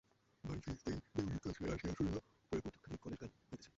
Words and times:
বাড়ি 0.43 0.59
ফিরিতেই 0.65 0.97
দেউড়ির 1.15 1.39
কাছটায় 1.43 1.73
আসিয়া 1.75 1.93
শুনিল 1.97 2.15
উপরের 2.17 2.61
বৈঠকখানায় 2.65 2.99
কলের 3.03 3.17
গান 3.21 3.29
হইতেছে। 3.33 3.69